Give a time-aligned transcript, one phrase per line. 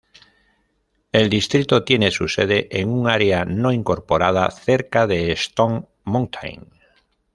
[1.11, 6.65] El distrito tiene su sede en un área no incorporada cerca de Stone Mountain.